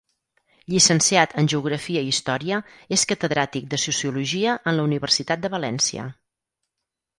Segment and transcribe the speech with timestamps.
[0.73, 2.57] Llicenciat en Geografia i Història,
[2.97, 6.11] és catedràtic de Sociologia en la Universitat de València.